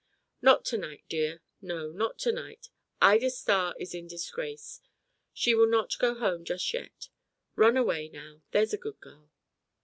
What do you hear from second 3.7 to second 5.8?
is in disgrace. She will